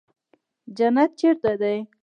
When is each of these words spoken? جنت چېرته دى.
جنت 0.77 1.11
چېرته 1.19 1.51
دى. 1.61 1.75